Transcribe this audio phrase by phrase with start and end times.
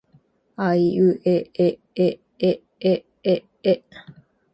[0.55, 3.83] あいうえええええええ